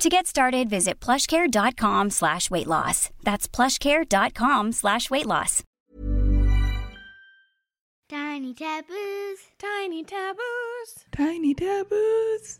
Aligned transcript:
To 0.00 0.08
get 0.08 0.26
started, 0.26 0.70
visit 0.70 0.98
plushcare.com 0.98 2.08
slash 2.08 2.50
weight 2.50 2.66
loss. 2.66 3.10
That's 3.22 3.46
plushcare.com 3.46 4.72
slash 4.72 5.10
weight 5.10 5.26
loss. 5.26 5.62
Tiny 8.08 8.54
taboos. 8.54 9.38
Tiny 9.58 10.02
taboos. 10.02 11.04
Tiny 11.12 11.54
taboos. 11.54 12.58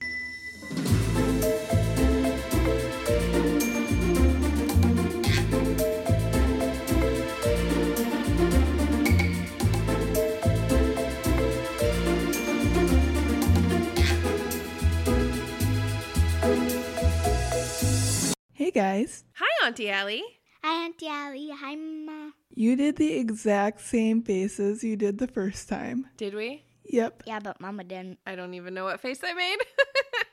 Hey 18.73 18.81
guys, 18.83 19.25
Hi, 19.35 19.67
Auntie 19.67 19.91
Allie. 19.91 20.23
Hi, 20.63 20.85
Auntie 20.85 21.09
Allie. 21.09 21.51
Hi, 21.53 21.75
Mama. 21.75 22.35
you 22.51 22.77
did 22.77 22.95
the 22.95 23.15
exact 23.15 23.81
same 23.81 24.23
faces 24.23 24.85
you 24.85 24.95
did 24.95 25.19
the 25.19 25.27
first 25.27 25.69
time. 25.69 26.07
Did 26.17 26.35
we? 26.35 26.63
Yep, 26.85 27.25
Yeah, 27.27 27.41
but 27.41 27.61
Mama 27.61 27.83
didn't. 27.83 28.21
I 28.25 28.37
don't 28.37 28.55
even 28.55 28.73
know 28.75 28.85
what 28.85 29.01
face 29.01 29.19
I 29.25 29.35
made. 29.35 29.57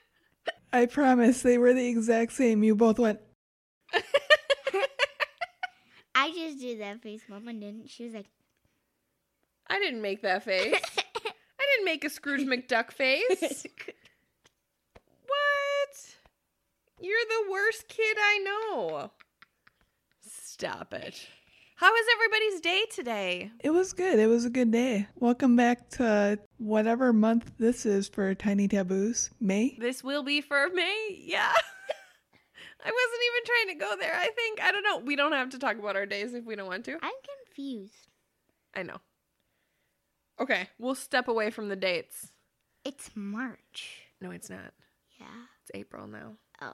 I 0.71 0.85
promise 0.85 1.41
they 1.41 1.57
were 1.57 1.73
the 1.73 1.87
exact 1.87 2.31
same. 2.31 2.61
You 2.61 2.75
both 2.75 2.99
went, 2.99 3.19
I 6.13 6.29
just 6.31 6.59
did 6.59 6.79
that 6.79 7.01
face. 7.01 7.23
Mama 7.27 7.53
didn't. 7.53 7.89
She 7.89 8.03
was 8.03 8.13
like, 8.13 8.27
I 9.67 9.79
didn't 9.79 10.03
make 10.03 10.21
that 10.21 10.43
face. 10.43 10.75
I 10.99 11.65
didn't 11.73 11.85
make 11.85 12.03
a 12.03 12.09
Scrooge 12.11 12.41
McDuck 12.41 12.91
face. 12.91 13.65
What? 16.97 17.07
You're 17.07 17.45
the 17.45 17.51
worst 17.51 17.87
kid 17.87 18.17
I 18.19 18.39
know. 18.39 19.11
Stop 20.21 20.93
it. 20.93 21.27
How 21.75 21.91
was 21.91 22.05
everybody's 22.15 22.61
day 22.61 22.83
today? 22.91 23.51
it 23.59 23.69
was 23.69 23.93
good. 23.93 24.17
It 24.17 24.25
was 24.25 24.45
a 24.45 24.49
good 24.49 24.71
day. 24.71 25.07
Welcome 25.15 25.55
back 25.55 25.89
to 25.91 26.39
whatever 26.57 27.13
month 27.13 27.51
this 27.59 27.85
is 27.85 28.07
for 28.07 28.33
Tiny 28.33 28.67
Taboos. 28.67 29.29
May? 29.39 29.77
This 29.79 30.03
will 30.03 30.23
be 30.23 30.41
for 30.41 30.69
May. 30.73 31.21
Yeah. 31.23 31.51
I 32.83 32.91
wasn't 32.91 33.21
even 33.27 33.45
trying 33.45 33.77
to 33.77 33.85
go 33.85 33.95
there. 33.99 34.15
I 34.15 34.29
think, 34.35 34.63
I 34.63 34.71
don't 34.71 34.83
know. 34.83 34.97
We 35.05 35.15
don't 35.15 35.33
have 35.33 35.51
to 35.51 35.59
talk 35.59 35.77
about 35.77 35.95
our 35.95 36.07
days 36.07 36.33
if 36.33 36.45
we 36.45 36.55
don't 36.55 36.67
want 36.67 36.85
to. 36.85 36.93
I'm 36.93 37.11
confused. 37.45 38.07
I 38.75 38.81
know. 38.83 38.97
Okay, 40.39 40.67
we'll 40.79 40.95
step 40.95 41.27
away 41.27 41.51
from 41.51 41.69
the 41.69 41.75
dates. 41.75 42.31
It's 42.83 43.11
March. 43.15 44.01
No, 44.21 44.31
it's 44.31 44.49
not. 44.49 44.73
Yeah. 45.19 45.25
It's 45.61 45.71
April 45.75 46.07
now. 46.07 46.33
Oh. 46.61 46.73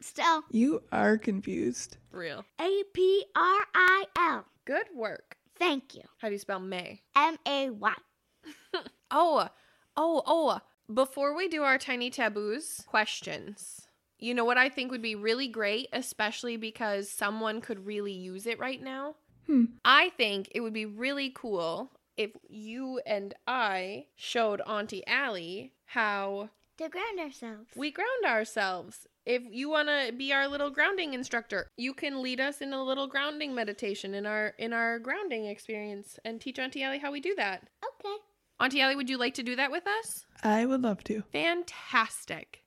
Still, 0.00 0.42
You 0.50 0.82
are 0.92 1.16
confused. 1.18 1.96
Real. 2.10 2.44
A 2.60 2.82
P 2.92 3.24
R 3.34 3.60
I 3.74 4.04
L. 4.18 4.44
Good 4.64 4.86
work. 4.94 5.36
Thank 5.58 5.94
you. 5.94 6.02
How 6.18 6.28
do 6.28 6.32
you 6.32 6.38
spell 6.38 6.60
May? 6.60 7.02
M 7.16 7.38
A 7.46 7.70
Y. 7.70 7.94
Oh, 9.10 9.48
oh, 9.96 10.22
oh. 10.26 10.60
Before 10.92 11.34
we 11.36 11.48
do 11.48 11.62
our 11.62 11.78
tiny 11.78 12.10
taboos 12.10 12.82
questions, 12.86 13.82
you 14.18 14.34
know 14.34 14.44
what 14.44 14.58
I 14.58 14.68
think 14.68 14.90
would 14.90 15.00
be 15.02 15.14
really 15.14 15.46
great, 15.48 15.86
especially 15.92 16.56
because 16.56 17.08
someone 17.08 17.60
could 17.60 17.86
really 17.86 18.12
use 18.12 18.46
it 18.46 18.58
right 18.58 18.82
now? 18.82 19.14
Hmm. 19.46 19.64
I 19.84 20.10
think 20.16 20.48
it 20.54 20.60
would 20.60 20.72
be 20.72 20.86
really 20.86 21.30
cool 21.34 21.92
if 22.16 22.32
you 22.48 23.00
and 23.06 23.34
I 23.46 24.06
showed 24.16 24.60
Auntie 24.66 25.06
Allie 25.06 25.72
how 25.86 26.50
To 26.78 26.88
ground 26.88 27.20
ourselves. 27.20 27.68
we 27.76 27.90
ground 27.92 28.24
ourselves. 28.26 29.06
If 29.26 29.42
you 29.50 29.70
want 29.70 29.88
to 29.88 30.12
be 30.12 30.32
our 30.32 30.46
little 30.46 30.70
grounding 30.70 31.14
instructor, 31.14 31.70
you 31.76 31.94
can 31.94 32.22
lead 32.22 32.40
us 32.40 32.60
in 32.60 32.72
a 32.74 32.84
little 32.84 33.06
grounding 33.06 33.54
meditation 33.54 34.14
in 34.14 34.26
our 34.26 34.48
in 34.58 34.72
our 34.72 34.98
grounding 34.98 35.46
experience 35.46 36.18
and 36.24 36.40
teach 36.40 36.58
Auntie 36.58 36.82
ellie 36.82 36.98
how 36.98 37.10
we 37.10 37.20
do 37.20 37.34
that. 37.36 37.68
Okay. 37.82 38.16
Auntie 38.60 38.80
ellie 38.80 38.96
would 38.96 39.08
you 39.08 39.16
like 39.16 39.34
to 39.34 39.42
do 39.42 39.56
that 39.56 39.70
with 39.70 39.86
us? 39.86 40.26
I 40.42 40.66
would 40.66 40.82
love 40.82 41.02
to. 41.04 41.22
Fantastic. 41.32 42.64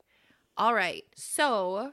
All 0.57 0.73
right. 0.73 1.03
So, 1.15 1.91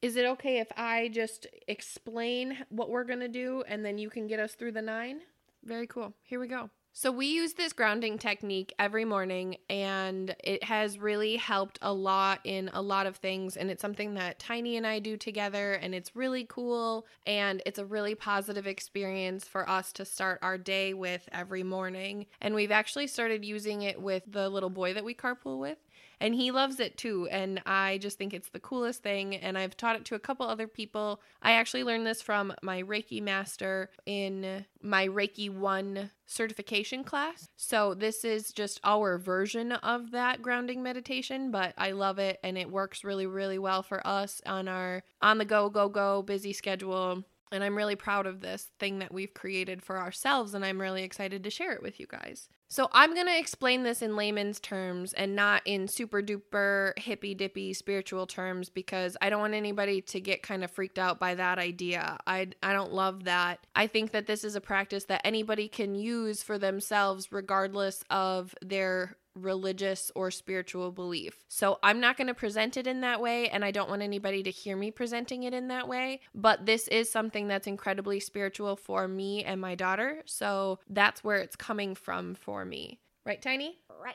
is 0.00 0.16
it 0.16 0.24
okay 0.24 0.58
if 0.60 0.68
I 0.76 1.08
just 1.08 1.46
explain 1.68 2.58
what 2.70 2.88
we're 2.88 3.04
going 3.04 3.20
to 3.20 3.28
do 3.28 3.62
and 3.68 3.84
then 3.84 3.98
you 3.98 4.08
can 4.08 4.26
get 4.26 4.40
us 4.40 4.54
through 4.54 4.72
the 4.72 4.82
nine? 4.82 5.20
Very 5.62 5.86
cool. 5.86 6.14
Here 6.22 6.40
we 6.40 6.48
go. 6.48 6.70
So, 6.98 7.12
we 7.12 7.26
use 7.26 7.52
this 7.52 7.74
grounding 7.74 8.16
technique 8.16 8.72
every 8.78 9.04
morning, 9.04 9.58
and 9.68 10.34
it 10.42 10.64
has 10.64 10.98
really 10.98 11.36
helped 11.36 11.78
a 11.82 11.92
lot 11.92 12.40
in 12.42 12.70
a 12.72 12.80
lot 12.80 13.06
of 13.06 13.16
things. 13.16 13.58
And 13.58 13.70
it's 13.70 13.82
something 13.82 14.14
that 14.14 14.38
Tiny 14.38 14.78
and 14.78 14.86
I 14.86 15.00
do 15.00 15.18
together, 15.18 15.74
and 15.74 15.94
it's 15.94 16.16
really 16.16 16.46
cool. 16.48 17.06
And 17.26 17.62
it's 17.66 17.78
a 17.78 17.84
really 17.84 18.14
positive 18.14 18.66
experience 18.66 19.46
for 19.46 19.68
us 19.68 19.92
to 19.92 20.06
start 20.06 20.38
our 20.40 20.56
day 20.56 20.94
with 20.94 21.28
every 21.32 21.62
morning. 21.62 22.24
And 22.40 22.54
we've 22.54 22.70
actually 22.70 23.08
started 23.08 23.44
using 23.44 23.82
it 23.82 24.00
with 24.00 24.22
the 24.26 24.48
little 24.48 24.70
boy 24.70 24.94
that 24.94 25.04
we 25.04 25.14
carpool 25.14 25.58
with 25.58 25.76
and 26.20 26.34
he 26.34 26.50
loves 26.50 26.80
it 26.80 26.96
too 26.96 27.28
and 27.30 27.60
i 27.66 27.98
just 27.98 28.18
think 28.18 28.32
it's 28.32 28.48
the 28.50 28.60
coolest 28.60 29.02
thing 29.02 29.36
and 29.36 29.56
i've 29.58 29.76
taught 29.76 29.96
it 29.96 30.04
to 30.04 30.14
a 30.14 30.18
couple 30.18 30.46
other 30.46 30.66
people. 30.66 31.20
I 31.42 31.52
actually 31.52 31.84
learned 31.84 32.06
this 32.06 32.22
from 32.22 32.52
my 32.62 32.82
reiki 32.82 33.22
master 33.22 33.90
in 34.04 34.64
my 34.82 35.06
reiki 35.06 35.50
1 35.50 36.10
certification 36.26 37.04
class. 37.04 37.48
So 37.56 37.94
this 37.94 38.24
is 38.24 38.52
just 38.52 38.80
our 38.82 39.18
version 39.18 39.72
of 39.72 40.10
that 40.10 40.42
grounding 40.42 40.82
meditation 40.82 41.50
but 41.50 41.74
i 41.78 41.92
love 41.92 42.18
it 42.18 42.38
and 42.42 42.58
it 42.58 42.70
works 42.70 43.04
really 43.04 43.26
really 43.26 43.58
well 43.58 43.82
for 43.82 44.04
us 44.06 44.40
on 44.46 44.68
our 44.68 45.02
on 45.22 45.38
the 45.38 45.44
go 45.44 45.68
go 45.68 45.88
go 45.88 46.22
busy 46.22 46.52
schedule 46.52 47.24
and 47.52 47.62
I'm 47.62 47.76
really 47.76 47.96
proud 47.96 48.26
of 48.26 48.40
this 48.40 48.70
thing 48.78 48.98
that 49.00 49.12
we've 49.12 49.34
created 49.34 49.82
for 49.82 49.98
ourselves, 49.98 50.54
and 50.54 50.64
I'm 50.64 50.80
really 50.80 51.02
excited 51.02 51.44
to 51.44 51.50
share 51.50 51.72
it 51.72 51.82
with 51.82 52.00
you 52.00 52.06
guys. 52.06 52.48
So, 52.68 52.88
I'm 52.92 53.14
going 53.14 53.26
to 53.26 53.38
explain 53.38 53.84
this 53.84 54.02
in 54.02 54.16
layman's 54.16 54.58
terms 54.58 55.12
and 55.12 55.36
not 55.36 55.62
in 55.64 55.86
super 55.86 56.20
duper 56.20 56.98
hippy 56.98 57.32
dippy 57.32 57.72
spiritual 57.72 58.26
terms 58.26 58.70
because 58.70 59.16
I 59.20 59.30
don't 59.30 59.40
want 59.40 59.54
anybody 59.54 60.00
to 60.02 60.20
get 60.20 60.42
kind 60.42 60.64
of 60.64 60.70
freaked 60.72 60.98
out 60.98 61.20
by 61.20 61.36
that 61.36 61.58
idea. 61.58 62.18
I, 62.26 62.48
I 62.64 62.72
don't 62.72 62.92
love 62.92 63.24
that. 63.24 63.60
I 63.76 63.86
think 63.86 64.10
that 64.10 64.26
this 64.26 64.42
is 64.42 64.56
a 64.56 64.60
practice 64.60 65.04
that 65.04 65.20
anybody 65.24 65.68
can 65.68 65.94
use 65.94 66.42
for 66.42 66.58
themselves, 66.58 67.30
regardless 67.30 68.02
of 68.10 68.54
their 68.60 69.16
religious 69.36 70.10
or 70.14 70.30
spiritual 70.30 70.90
belief. 70.90 71.44
So 71.48 71.78
I'm 71.82 72.00
not 72.00 72.16
going 72.16 72.26
to 72.26 72.34
present 72.34 72.76
it 72.76 72.86
in 72.86 73.02
that 73.02 73.20
way, 73.20 73.48
and 73.48 73.64
I 73.64 73.70
don't 73.70 73.90
want 73.90 74.02
anybody 74.02 74.42
to 74.42 74.50
hear 74.50 74.76
me 74.76 74.90
presenting 74.90 75.42
it 75.44 75.54
in 75.54 75.68
that 75.68 75.88
way. 75.88 76.20
But 76.34 76.66
this 76.66 76.88
is 76.88 77.10
something 77.10 77.48
that's 77.48 77.66
incredibly 77.66 78.20
spiritual 78.20 78.76
for 78.76 79.06
me 79.06 79.44
and 79.44 79.60
my 79.60 79.74
daughter. 79.74 80.22
So 80.24 80.78
that's 80.88 81.22
where 81.22 81.38
it's 81.38 81.56
coming 81.56 81.94
from 81.94 82.34
for 82.34 82.64
me. 82.64 83.00
Right, 83.24 83.40
Tiny? 83.42 83.78
Right. 84.02 84.14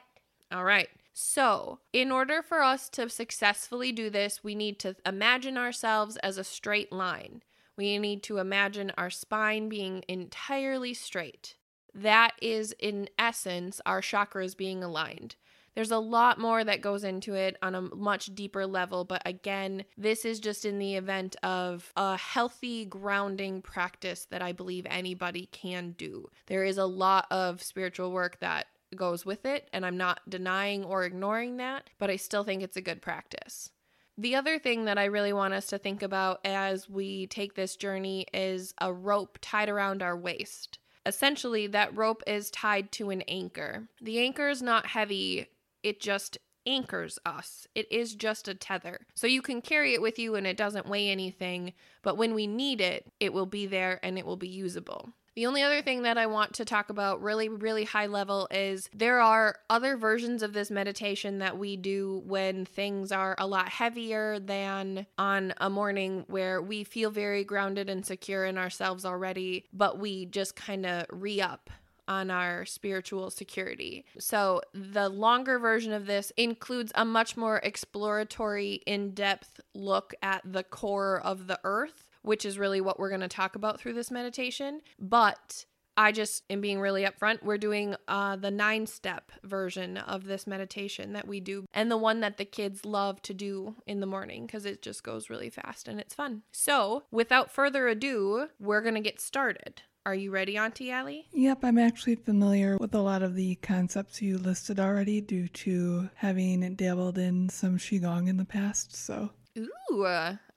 All 0.51 0.63
right. 0.63 0.89
So, 1.13 1.79
in 1.91 2.11
order 2.11 2.41
for 2.41 2.61
us 2.63 2.87
to 2.89 3.09
successfully 3.09 3.91
do 3.91 4.09
this, 4.09 4.43
we 4.43 4.55
need 4.55 4.79
to 4.79 4.95
imagine 5.05 5.57
ourselves 5.57 6.15
as 6.17 6.37
a 6.37 6.43
straight 6.43 6.91
line. 6.91 7.43
We 7.77 7.97
need 7.97 8.23
to 8.23 8.37
imagine 8.37 8.91
our 8.97 9.09
spine 9.09 9.67
being 9.67 10.03
entirely 10.07 10.93
straight. 10.93 11.55
That 11.93 12.31
is, 12.41 12.73
in 12.79 13.09
essence, 13.17 13.81
our 13.85 14.01
chakras 14.01 14.55
being 14.55 14.83
aligned. 14.83 15.35
There's 15.73 15.91
a 15.91 15.99
lot 15.99 16.37
more 16.37 16.63
that 16.63 16.81
goes 16.81 17.03
into 17.03 17.33
it 17.33 17.57
on 17.61 17.75
a 17.75 17.81
much 17.81 18.35
deeper 18.35 18.65
level, 18.65 19.05
but 19.05 19.21
again, 19.25 19.85
this 19.97 20.25
is 20.25 20.41
just 20.41 20.65
in 20.65 20.79
the 20.79 20.95
event 20.95 21.37
of 21.43 21.93
a 21.95 22.17
healthy 22.17 22.83
grounding 22.85 23.61
practice 23.61 24.25
that 24.31 24.41
I 24.41 24.51
believe 24.51 24.85
anybody 24.89 25.47
can 25.51 25.91
do. 25.97 26.27
There 26.47 26.65
is 26.65 26.77
a 26.77 26.85
lot 26.85 27.25
of 27.31 27.63
spiritual 27.63 28.11
work 28.11 28.39
that 28.39 28.67
goes 28.97 29.25
with 29.25 29.45
it, 29.45 29.69
and 29.71 29.85
I'm 29.85 29.95
not 29.95 30.19
denying 30.29 30.83
or 30.83 31.05
ignoring 31.05 31.57
that, 31.57 31.89
but 31.97 32.09
I 32.09 32.17
still 32.17 32.43
think 32.43 32.61
it's 32.61 32.75
a 32.75 32.81
good 32.81 33.01
practice. 33.01 33.71
The 34.17 34.35
other 34.35 34.59
thing 34.59 34.85
that 34.85 34.97
I 34.97 35.05
really 35.05 35.31
want 35.31 35.53
us 35.53 35.67
to 35.67 35.77
think 35.77 36.03
about 36.03 36.41
as 36.43 36.89
we 36.89 37.27
take 37.27 37.55
this 37.55 37.77
journey 37.77 38.25
is 38.33 38.73
a 38.79 38.91
rope 38.91 39.37
tied 39.41 39.69
around 39.69 40.03
our 40.03 40.17
waist. 40.17 40.79
Essentially, 41.05 41.67
that 41.67 41.95
rope 41.95 42.23
is 42.27 42.51
tied 42.51 42.91
to 42.93 43.09
an 43.09 43.21
anchor. 43.23 43.87
The 44.01 44.19
anchor 44.19 44.49
is 44.49 44.61
not 44.61 44.87
heavy, 44.87 45.47
it 45.83 45.99
just 45.99 46.37
anchors 46.65 47.17
us. 47.25 47.67
It 47.73 47.91
is 47.91 48.13
just 48.15 48.47
a 48.47 48.53
tether. 48.53 49.07
So 49.15 49.27
you 49.27 49.41
can 49.41 49.61
carry 49.61 49.93
it 49.93 50.01
with 50.01 50.19
you 50.19 50.35
and 50.35 50.45
it 50.45 50.57
doesn't 50.57 50.87
weigh 50.87 51.09
anything, 51.09 51.73
but 52.03 52.17
when 52.17 52.33
we 52.35 52.45
need 52.45 52.81
it, 52.81 53.07
it 53.19 53.33
will 53.33 53.47
be 53.47 53.65
there 53.65 53.99
and 54.03 54.17
it 54.17 54.25
will 54.25 54.37
be 54.37 54.47
usable. 54.47 55.09
The 55.35 55.45
only 55.45 55.61
other 55.61 55.81
thing 55.81 56.01
that 56.01 56.17
I 56.17 56.25
want 56.25 56.53
to 56.55 56.65
talk 56.65 56.89
about, 56.89 57.21
really, 57.21 57.47
really 57.47 57.85
high 57.85 58.07
level, 58.07 58.49
is 58.51 58.89
there 58.93 59.21
are 59.21 59.55
other 59.69 59.95
versions 59.95 60.43
of 60.43 60.51
this 60.51 60.69
meditation 60.69 61.39
that 61.39 61.57
we 61.57 61.77
do 61.77 62.21
when 62.25 62.65
things 62.65 63.13
are 63.13 63.35
a 63.37 63.47
lot 63.47 63.69
heavier 63.69 64.39
than 64.39 65.07
on 65.17 65.53
a 65.57 65.69
morning 65.69 66.25
where 66.27 66.61
we 66.61 66.83
feel 66.83 67.11
very 67.11 67.45
grounded 67.45 67.89
and 67.89 68.05
secure 68.05 68.45
in 68.45 68.57
ourselves 68.57 69.05
already, 69.05 69.63
but 69.71 69.97
we 69.97 70.25
just 70.25 70.57
kind 70.57 70.85
of 70.85 71.05
re 71.09 71.39
up 71.39 71.69
on 72.09 72.29
our 72.29 72.65
spiritual 72.65 73.29
security. 73.29 74.03
So, 74.19 74.61
the 74.73 75.07
longer 75.07 75.59
version 75.59 75.93
of 75.93 76.07
this 76.07 76.33
includes 76.35 76.91
a 76.93 77.05
much 77.05 77.37
more 77.37 77.61
exploratory, 77.63 78.81
in 78.85 79.11
depth 79.11 79.61
look 79.73 80.13
at 80.21 80.41
the 80.43 80.63
core 80.63 81.21
of 81.21 81.47
the 81.47 81.59
earth, 81.63 82.09
which 82.21 82.45
is 82.45 82.59
really 82.59 82.81
what 82.81 82.99
we're 82.99 83.09
going 83.09 83.21
to 83.21 83.27
talk 83.27 83.55
about 83.55 83.79
through 83.79 83.93
this 83.93 84.11
meditation. 84.11 84.81
But 84.99 85.65
I 85.97 86.11
just 86.11 86.43
am 86.49 86.61
being 86.61 86.79
really 86.79 87.03
upfront. 87.03 87.43
We're 87.43 87.57
doing 87.57 87.95
uh, 88.07 88.35
the 88.37 88.51
nine 88.51 88.87
step 88.87 89.31
version 89.43 89.97
of 89.97 90.23
this 90.25 90.47
meditation 90.47 91.13
that 91.13 91.27
we 91.27 91.39
do, 91.39 91.65
and 91.73 91.91
the 91.91 91.97
one 91.97 92.21
that 92.21 92.37
the 92.37 92.45
kids 92.45 92.85
love 92.85 93.21
to 93.23 93.33
do 93.33 93.75
in 93.85 93.99
the 93.99 94.05
morning 94.05 94.45
because 94.45 94.65
it 94.65 94.81
just 94.81 95.03
goes 95.03 95.29
really 95.29 95.49
fast 95.49 95.87
and 95.87 95.99
it's 95.99 96.13
fun. 96.13 96.43
So, 96.51 97.03
without 97.11 97.51
further 97.51 97.87
ado, 97.87 98.47
we're 98.59 98.81
going 98.81 98.95
to 98.95 99.01
get 99.01 99.19
started. 99.19 99.81
Are 100.03 100.15
you 100.15 100.31
ready, 100.31 100.57
Auntie 100.57 100.89
Allie? 100.89 101.27
Yep, 101.31 101.59
I'm 101.63 101.77
actually 101.77 102.15
familiar 102.15 102.75
with 102.77 102.95
a 102.95 103.01
lot 103.01 103.21
of 103.21 103.35
the 103.35 103.55
concepts 103.55 104.19
you 104.19 104.39
listed 104.39 104.79
already 104.79 105.21
due 105.21 105.47
to 105.49 106.09
having 106.15 106.73
dabbled 106.73 107.19
in 107.19 107.49
some 107.49 107.77
Qigong 107.77 108.27
in 108.27 108.37
the 108.37 108.45
past, 108.45 108.95
so. 108.95 109.29
Ooh, 109.59 110.07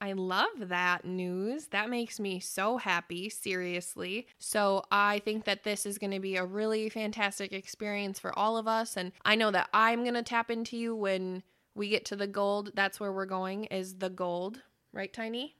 I 0.04 0.12
love 0.12 0.68
that 0.68 1.06
news. 1.06 1.68
That 1.68 1.88
makes 1.88 2.20
me 2.20 2.38
so 2.38 2.76
happy, 2.76 3.30
seriously. 3.30 4.26
So, 4.38 4.84
I 4.90 5.20
think 5.20 5.44
that 5.46 5.64
this 5.64 5.86
is 5.86 5.96
going 5.96 6.10
to 6.10 6.20
be 6.20 6.36
a 6.36 6.44
really 6.44 6.90
fantastic 6.90 7.54
experience 7.54 8.18
for 8.18 8.38
all 8.38 8.58
of 8.58 8.68
us. 8.68 8.98
And 8.98 9.12
I 9.24 9.34
know 9.34 9.50
that 9.52 9.70
I'm 9.72 10.02
going 10.02 10.12
to 10.12 10.22
tap 10.22 10.50
into 10.50 10.76
you 10.76 10.94
when 10.94 11.42
we 11.74 11.88
get 11.88 12.04
to 12.06 12.16
the 12.16 12.26
gold. 12.26 12.72
That's 12.74 13.00
where 13.00 13.14
we're 13.14 13.24
going, 13.24 13.64
is 13.64 13.94
the 13.94 14.10
gold, 14.10 14.60
right, 14.92 15.10
Tiny? 15.10 15.56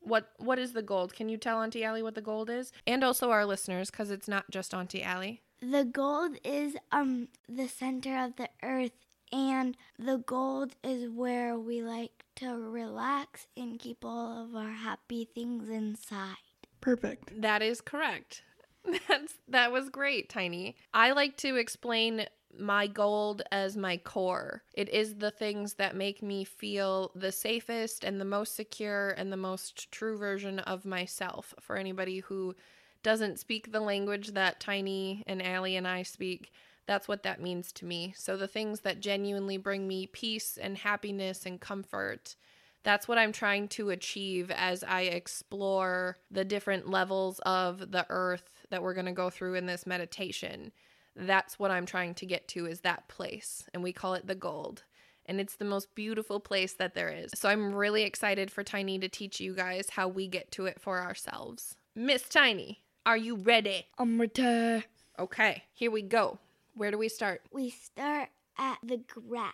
What 0.00 0.32
what 0.38 0.58
is 0.58 0.72
the 0.72 0.82
gold? 0.82 1.14
Can 1.14 1.28
you 1.28 1.36
tell 1.36 1.62
Auntie 1.62 1.84
Allie 1.84 2.02
what 2.02 2.16
the 2.16 2.20
gold 2.20 2.50
is? 2.50 2.72
And 2.84 3.04
also 3.04 3.30
our 3.30 3.46
listeners, 3.46 3.92
because 3.92 4.10
it's 4.10 4.28
not 4.28 4.50
just 4.50 4.74
Auntie 4.74 5.04
Allie. 5.04 5.42
The 5.60 5.84
gold 5.84 6.36
is 6.42 6.76
um 6.90 7.28
the 7.48 7.68
center 7.68 8.18
of 8.18 8.34
the 8.36 8.48
earth 8.62 8.92
and 9.32 9.76
the 9.98 10.18
gold 10.18 10.74
is 10.82 11.08
where 11.10 11.58
we 11.58 11.82
like 11.82 12.24
to 12.36 12.58
relax 12.58 13.46
and 13.56 13.78
keep 13.78 14.04
all 14.04 14.44
of 14.44 14.54
our 14.54 14.70
happy 14.70 15.28
things 15.34 15.68
inside. 15.68 16.36
Perfect. 16.80 17.40
That 17.40 17.62
is 17.62 17.80
correct. 17.80 18.42
That's 19.08 19.34
that 19.48 19.72
was 19.72 19.90
great, 19.90 20.28
Tiny. 20.28 20.76
I 20.94 21.12
like 21.12 21.36
to 21.38 21.56
explain 21.56 22.26
my 22.58 22.86
gold 22.86 23.42
as 23.52 23.76
my 23.76 23.96
core. 23.96 24.62
It 24.74 24.88
is 24.88 25.16
the 25.16 25.30
things 25.30 25.74
that 25.74 25.94
make 25.94 26.22
me 26.22 26.44
feel 26.44 27.12
the 27.14 27.32
safest 27.32 28.04
and 28.04 28.20
the 28.20 28.24
most 28.24 28.56
secure 28.56 29.10
and 29.10 29.32
the 29.32 29.36
most 29.36 29.92
true 29.92 30.16
version 30.16 30.58
of 30.60 30.84
myself. 30.84 31.54
For 31.60 31.76
anybody 31.76 32.20
who 32.20 32.54
doesn't 33.02 33.38
speak 33.38 33.70
the 33.70 33.80
language 33.80 34.28
that 34.28 34.60
Tiny 34.60 35.22
and 35.26 35.42
Allie 35.42 35.76
and 35.76 35.86
I 35.86 36.02
speak, 36.02 36.52
that's 36.88 37.06
what 37.06 37.22
that 37.22 37.40
means 37.40 37.70
to 37.74 37.84
me. 37.84 38.12
So 38.16 38.36
the 38.36 38.48
things 38.48 38.80
that 38.80 38.98
genuinely 38.98 39.56
bring 39.56 39.86
me 39.86 40.08
peace 40.08 40.58
and 40.60 40.76
happiness 40.76 41.46
and 41.46 41.60
comfort. 41.60 42.34
That's 42.82 43.06
what 43.06 43.18
I'm 43.18 43.32
trying 43.32 43.68
to 43.68 43.90
achieve 43.90 44.50
as 44.50 44.82
I 44.82 45.02
explore 45.02 46.16
the 46.30 46.44
different 46.44 46.90
levels 46.90 47.38
of 47.40 47.92
the 47.92 48.06
earth 48.08 48.50
that 48.70 48.82
we're 48.82 48.94
going 48.94 49.06
to 49.06 49.12
go 49.12 49.30
through 49.30 49.54
in 49.54 49.66
this 49.66 49.86
meditation 49.86 50.72
that's 51.18 51.58
what 51.58 51.70
I'm 51.70 51.86
trying 51.86 52.14
to 52.14 52.26
get 52.26 52.48
to 52.48 52.66
is 52.66 52.80
that 52.80 53.08
place. 53.08 53.64
And 53.74 53.82
we 53.82 53.92
call 53.92 54.14
it 54.14 54.26
the 54.26 54.34
gold. 54.34 54.84
And 55.26 55.40
it's 55.40 55.56
the 55.56 55.64
most 55.64 55.94
beautiful 55.94 56.40
place 56.40 56.72
that 56.74 56.94
there 56.94 57.10
is. 57.10 57.32
So 57.34 57.48
I'm 57.48 57.74
really 57.74 58.02
excited 58.02 58.50
for 58.50 58.62
Tiny 58.62 58.98
to 58.98 59.08
teach 59.08 59.40
you 59.40 59.54
guys 59.54 59.90
how 59.90 60.08
we 60.08 60.26
get 60.26 60.50
to 60.52 60.66
it 60.66 60.80
for 60.80 61.00
ourselves. 61.00 61.74
Miss 61.94 62.28
Tiny, 62.28 62.80
are 63.04 63.16
you 63.16 63.34
ready? 63.36 63.86
I'm 63.98 64.18
ready. 64.18 64.84
Okay, 65.18 65.64
here 65.72 65.90
we 65.90 66.02
go. 66.02 66.38
Where 66.78 66.92
do 66.92 66.98
we 66.98 67.08
start? 67.08 67.42
We 67.52 67.70
start 67.70 68.28
at 68.56 68.78
the 68.84 68.98
grass. 68.98 69.52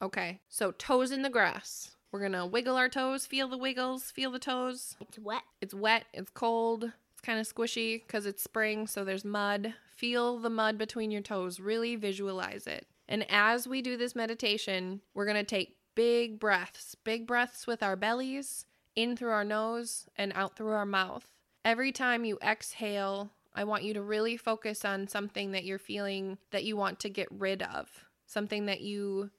Okay, 0.00 0.40
so 0.48 0.72
toes 0.72 1.10
in 1.10 1.20
the 1.20 1.28
grass. 1.28 1.90
We're 2.10 2.22
gonna 2.22 2.46
wiggle 2.46 2.76
our 2.76 2.88
toes, 2.88 3.26
feel 3.26 3.46
the 3.46 3.58
wiggles, 3.58 4.10
feel 4.10 4.30
the 4.30 4.38
toes. 4.38 4.96
It's 4.98 5.18
wet. 5.18 5.42
It's 5.60 5.74
wet, 5.74 6.06
it's 6.14 6.30
cold, 6.30 6.84
it's 6.84 7.20
kind 7.20 7.38
of 7.38 7.46
squishy 7.46 8.02
because 8.06 8.24
it's 8.24 8.42
spring, 8.42 8.86
so 8.86 9.04
there's 9.04 9.22
mud. 9.22 9.74
Feel 9.96 10.38
the 10.38 10.48
mud 10.48 10.78
between 10.78 11.10
your 11.10 11.20
toes, 11.20 11.60
really 11.60 11.94
visualize 11.94 12.66
it. 12.66 12.86
And 13.06 13.30
as 13.30 13.68
we 13.68 13.82
do 13.82 13.98
this 13.98 14.16
meditation, 14.16 15.02
we're 15.12 15.26
going 15.26 15.36
to 15.36 15.44
take 15.44 15.76
big 15.94 16.40
breaths, 16.40 16.94
big 17.04 17.26
breaths 17.26 17.66
with 17.66 17.82
our 17.82 17.96
bellies, 17.96 18.66
in 18.94 19.16
through 19.16 19.30
our 19.30 19.44
nose 19.44 20.06
and 20.16 20.32
out 20.34 20.56
through 20.56 20.72
our 20.72 20.86
mouth. 20.86 21.26
Every 21.64 21.92
time 21.92 22.24
you 22.24 22.38
exhale, 22.42 23.30
I 23.56 23.64
want 23.64 23.84
you 23.84 23.94
to 23.94 24.02
really 24.02 24.36
focus 24.36 24.84
on 24.84 25.08
something 25.08 25.52
that 25.52 25.64
you're 25.64 25.78
feeling 25.78 26.38
that 26.50 26.64
you 26.64 26.76
want 26.76 27.00
to 27.00 27.08
get 27.08 27.28
rid 27.30 27.62
of, 27.62 27.88
something 28.26 28.66
that 28.66 28.82
you 28.82 29.30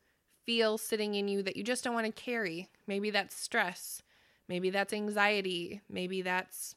feel 0.46 0.78
sitting 0.78 1.16
in 1.16 1.28
you 1.28 1.44
that 1.44 1.56
you 1.56 1.64
just 1.64 1.84
don't 1.84 1.94
want 1.94 2.08
to 2.08 2.22
carry. 2.22 2.70
Maybe 2.88 3.12
that's 3.12 3.36
stress, 3.36 4.02
maybe 4.50 4.70
that's 4.70 4.94
anxiety, 4.94 5.82
maybe 5.90 6.22
that's 6.22 6.76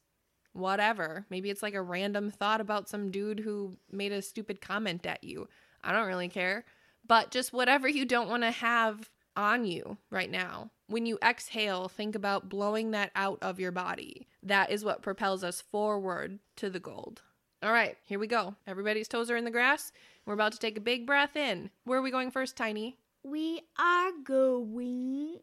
whatever. 0.52 1.24
Maybe 1.30 1.50
it's 1.50 1.62
like 1.62 1.74
a 1.74 1.82
random 1.82 2.30
thought 2.30 2.60
about 2.60 2.88
some 2.88 3.10
dude 3.10 3.40
who 3.40 3.76
made 3.90 4.12
a 4.12 4.22
stupid 4.22 4.60
comment 4.60 5.06
at 5.06 5.24
you. 5.24 5.48
I 5.82 5.92
don't 5.92 6.08
really 6.08 6.28
care. 6.28 6.64
But 7.06 7.30
just 7.30 7.52
whatever 7.52 7.88
you 7.88 8.04
don't 8.04 8.28
want 8.28 8.42
to 8.42 8.50
have 8.50 9.08
on 9.36 9.64
you 9.64 9.96
right 10.10 10.30
now. 10.30 10.70
When 10.88 11.06
you 11.06 11.18
exhale, 11.22 11.88
think 11.88 12.14
about 12.14 12.48
blowing 12.48 12.90
that 12.90 13.12
out 13.14 13.38
of 13.42 13.60
your 13.60 13.70
body. 13.70 14.26
That 14.42 14.70
is 14.70 14.84
what 14.84 15.02
propels 15.02 15.44
us 15.44 15.60
forward 15.60 16.40
to 16.56 16.68
the 16.68 16.80
gold. 16.80 17.22
All 17.62 17.72
right, 17.72 17.98
here 18.06 18.18
we 18.18 18.26
go. 18.26 18.54
Everybody's 18.66 19.06
toes 19.06 19.30
are 19.30 19.36
in 19.36 19.44
the 19.44 19.50
grass. 19.50 19.92
We're 20.24 20.32
about 20.32 20.52
to 20.52 20.58
take 20.58 20.78
a 20.78 20.80
big 20.80 21.06
breath 21.06 21.36
in. 21.36 21.68
Where 21.84 21.98
are 21.98 22.02
we 22.02 22.10
going 22.10 22.30
first, 22.30 22.56
Tiny? 22.56 22.96
We 23.22 23.60
are 23.78 24.12
going 24.24 25.40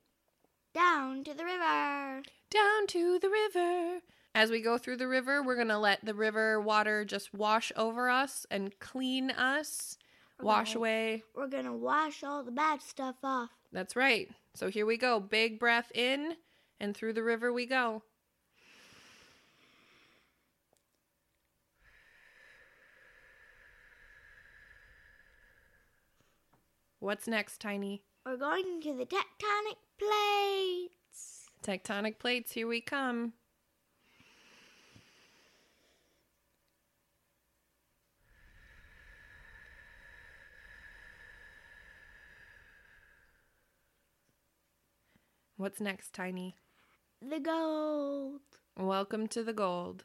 down 0.74 1.24
to 1.26 1.34
the 1.36 1.46
river. 1.46 2.24
Down 2.50 2.88
to 2.88 3.20
the 3.20 3.30
river. 3.30 4.00
As 4.34 4.50
we 4.50 4.62
go 4.62 4.80
through 4.80 4.98
the 4.98 5.08
river, 5.08 5.44
we're 5.44 5.56
going 5.56 5.68
to 5.68 5.78
let 5.78 6.04
the 6.04 6.16
river 6.16 6.60
water 6.60 7.06
just 7.06 7.36
wash 7.36 7.72
over 7.76 8.10
us 8.10 8.48
and 8.50 8.80
clean 8.80 9.30
us, 9.30 10.00
wash 10.42 10.74
away. 10.74 11.24
We're 11.36 11.48
gonna 11.48 11.76
wash 11.76 12.24
all 12.24 12.44
the 12.44 12.52
bad 12.52 12.82
stuff 12.82 13.16
off. 13.24 13.50
That's 13.72 13.96
right. 13.96 14.30
So 14.54 14.70
here 14.70 14.86
we 14.86 14.98
go. 14.98 15.20
Big 15.20 15.60
breath 15.60 15.92
in, 15.94 16.36
and 16.80 16.96
through 16.96 17.14
the 17.14 17.24
river 17.24 17.52
we 17.54 17.66
go. 17.66 18.04
What's 27.00 27.28
next, 27.28 27.62
Tiny? 27.62 28.02
We're 28.26 28.38
going 28.38 28.82
to 28.82 28.98
the 28.98 29.06
tectonic 29.06 29.78
plates. 30.00 31.46
Tectonic 31.62 32.18
plates, 32.18 32.54
here 32.54 32.68
we 32.68 32.82
come. 32.82 33.34
What's 45.56 45.80
next, 45.80 46.14
Tiny? 46.14 46.56
The 47.22 47.40
gold. 47.40 48.42
Welcome 48.76 49.28
to 49.28 49.44
the 49.44 49.54
gold. 49.54 50.04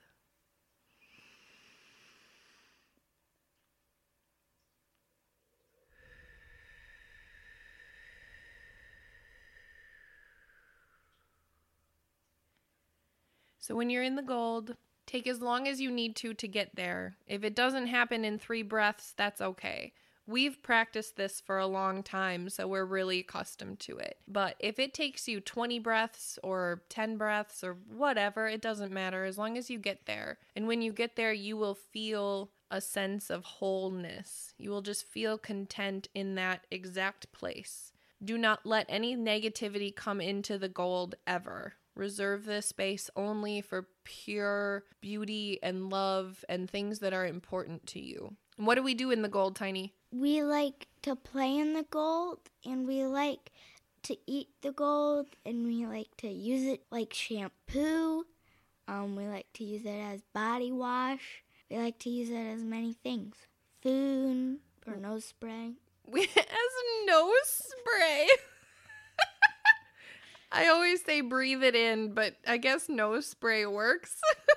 So 13.63 13.77
when 13.77 13.91
you're 13.91 14.03
in 14.03 14.17
the 14.17 14.23
gold, 14.23 14.77
take 15.07 15.29
as 15.29 15.41
long 15.41 15.69
as 15.69 15.81
you 15.81 15.89
need 15.89 16.17
to 16.17 16.35
to 16.35 16.49
get 16.49 16.75
there. 16.75 17.15
If 17.29 17.45
it 17.45 17.55
doesn't 17.55 17.87
happen 17.87 18.25
in 18.25 18.37
three 18.37 18.63
breaths, 18.63 19.15
that's 19.17 19.41
okay. 19.41 19.93
We've 20.27 20.61
practiced 20.63 21.17
this 21.17 21.41
for 21.41 21.59
a 21.59 21.67
long 21.67 22.03
time, 22.03 22.49
so 22.49 22.67
we're 22.67 22.85
really 22.85 23.21
accustomed 23.21 23.79
to 23.81 23.99
it. 23.99 24.19
But 24.27 24.57
if 24.59 24.81
it 24.81 24.93
takes 24.93 25.29
you 25.29 25.41
20 25.41 25.79
breaths 25.79 26.41
or 26.43 26.83
10 26.89 27.17
breaths 27.17 27.63
or 27.63 27.75
whatever, 27.89 28.49
it 28.49 28.61
doesn't 28.61 28.93
matter 28.93 29.25
as 29.25 29.39
long 29.39 29.57
as 29.57 29.71
you 29.71 29.79
get 29.79 30.07
there. 30.07 30.39
And 30.57 30.67
when 30.67 30.83
you 30.83 30.93
get 30.93 31.15
there, 31.15 31.33
you 31.33 31.57
will 31.57 31.77
feel 31.77 32.51
a 32.69 32.81
sense 32.81 33.31
of 33.31 33.45
wholeness. 33.45 34.55
You 34.59 34.71
will 34.71 34.83
just 34.83 35.07
feel 35.07 35.39
content 35.39 36.09
in 36.17 36.35
that 36.35 36.67
exact 36.73 37.31
place. 37.31 37.93
Do 38.25 38.37
not 38.37 38.67
let 38.67 38.87
any 38.89 39.17
negativity 39.17 39.95
come 39.95 40.21
into 40.21 40.59
the 40.59 40.69
gold 40.69 41.15
ever. 41.29 41.75
Reserve 41.95 42.45
this 42.45 42.67
space 42.67 43.11
only 43.17 43.61
for 43.61 43.89
pure 44.05 44.85
beauty 45.01 45.59
and 45.63 45.91
love 45.91 46.45
and 46.49 46.69
things 46.69 47.01
that 47.01 47.13
are 47.13 47.27
important 47.27 47.87
to 47.89 48.01
you. 48.01 48.35
What 48.57 48.77
do 48.77 48.83
we 48.83 48.95
do 48.95 49.11
in 49.11 49.23
the 49.23 49.29
gold, 49.29 49.57
Tiny? 49.57 49.95
We 50.13 50.43
like 50.43 50.89
to 51.03 51.17
play 51.17 51.59
in 51.59 51.75
the 51.75 51.85
gold 51.91 52.39
and 52.65 52.87
we 52.87 53.05
like 53.05 53.51
to 54.05 54.17
eat 54.27 54.49
the 54.63 54.73
gold 54.73 55.27
and 55.45 55.65
we 55.65 55.87
like 55.87 56.17
to 56.19 56.29
use 56.29 56.65
it 56.65 56.83
like 56.91 57.15
shampoo. 57.15 58.25
Um, 58.89 59.17
we 59.17 59.27
like 59.27 59.47
to 59.55 59.65
use 59.65 59.85
it 59.85 59.89
as 59.89 60.23
body 60.35 60.73
wash. 60.73 61.45
We 61.71 61.79
like 61.79 61.99
to 62.01 62.11
use 62.11 62.31
it 62.31 62.35
as 62.35 62.63
many 62.63 62.93
things. 62.93 63.37
Food 63.83 64.59
or 64.87 64.97
nose 64.97 65.25
spray. 65.25 65.73
We 66.07 66.23
as 66.23 67.07
nose 67.07 67.33
spray. 67.45 68.29
I 70.53 70.69
always 70.69 71.03
say 71.03 71.23
breathe 71.23 71.63
it 71.63 71.75
in, 71.75 72.13
but 72.13 72.37
I 72.47 72.59
guess 72.59 72.89
no 72.89 73.21
spray 73.21 73.67
works. 73.67 74.21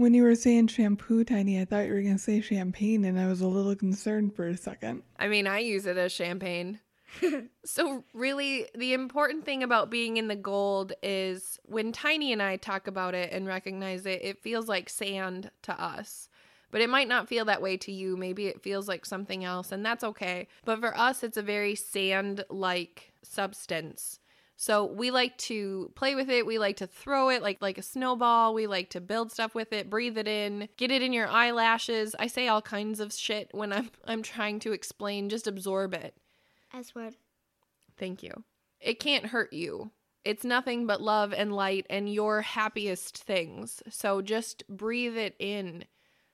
When 0.00 0.14
you 0.14 0.22
were 0.22 0.34
saying 0.34 0.68
shampoo, 0.68 1.24
Tiny, 1.24 1.60
I 1.60 1.66
thought 1.66 1.84
you 1.84 1.92
were 1.92 2.00
going 2.00 2.14
to 2.14 2.18
say 2.18 2.40
champagne, 2.40 3.04
and 3.04 3.20
I 3.20 3.26
was 3.26 3.42
a 3.42 3.46
little 3.46 3.74
concerned 3.74 4.34
for 4.34 4.48
a 4.48 4.56
second. 4.56 5.02
I 5.18 5.28
mean, 5.28 5.46
I 5.46 5.58
use 5.58 5.84
it 5.84 5.98
as 5.98 6.10
champagne. 6.10 6.80
so, 7.66 8.04
really, 8.14 8.66
the 8.74 8.94
important 8.94 9.44
thing 9.44 9.62
about 9.62 9.90
being 9.90 10.16
in 10.16 10.28
the 10.28 10.36
gold 10.36 10.94
is 11.02 11.58
when 11.66 11.92
Tiny 11.92 12.32
and 12.32 12.42
I 12.42 12.56
talk 12.56 12.86
about 12.86 13.14
it 13.14 13.30
and 13.30 13.46
recognize 13.46 14.06
it, 14.06 14.20
it 14.22 14.42
feels 14.42 14.68
like 14.68 14.88
sand 14.88 15.50
to 15.64 15.78
us. 15.78 16.30
But 16.70 16.80
it 16.80 16.88
might 16.88 17.08
not 17.08 17.28
feel 17.28 17.44
that 17.44 17.60
way 17.60 17.76
to 17.76 17.92
you. 17.92 18.16
Maybe 18.16 18.46
it 18.46 18.62
feels 18.62 18.88
like 18.88 19.04
something 19.04 19.44
else, 19.44 19.70
and 19.70 19.84
that's 19.84 20.04
okay. 20.04 20.48
But 20.64 20.80
for 20.80 20.96
us, 20.96 21.22
it's 21.22 21.36
a 21.36 21.42
very 21.42 21.74
sand 21.74 22.44
like 22.48 23.12
substance. 23.22 24.20
So 24.60 24.84
we 24.84 25.10
like 25.10 25.38
to 25.38 25.90
play 25.94 26.14
with 26.14 26.28
it. 26.28 26.44
We 26.44 26.58
like 26.58 26.76
to 26.76 26.86
throw 26.86 27.30
it 27.30 27.42
like 27.42 27.62
like 27.62 27.78
a 27.78 27.82
snowball. 27.82 28.52
We 28.52 28.66
like 28.66 28.90
to 28.90 29.00
build 29.00 29.32
stuff 29.32 29.54
with 29.54 29.72
it, 29.72 29.88
breathe 29.88 30.18
it 30.18 30.28
in, 30.28 30.68
get 30.76 30.90
it 30.90 31.00
in 31.00 31.14
your 31.14 31.28
eyelashes. 31.28 32.14
I 32.18 32.26
say 32.26 32.46
all 32.46 32.60
kinds 32.60 33.00
of 33.00 33.10
shit 33.10 33.48
when 33.52 33.72
I'm 33.72 33.90
I'm 34.04 34.22
trying 34.22 34.60
to 34.60 34.72
explain. 34.72 35.30
Just 35.30 35.46
absorb 35.46 35.94
it. 35.94 36.14
S 36.74 36.94
word. 36.94 37.16
Thank 37.96 38.22
you. 38.22 38.44
It 38.82 39.00
can't 39.00 39.24
hurt 39.24 39.54
you. 39.54 39.92
It's 40.26 40.44
nothing 40.44 40.86
but 40.86 41.00
love 41.00 41.32
and 41.32 41.54
light 41.54 41.86
and 41.88 42.12
your 42.12 42.42
happiest 42.42 43.16
things. 43.16 43.82
So 43.88 44.20
just 44.20 44.68
breathe 44.68 45.16
it 45.16 45.36
in. 45.38 45.86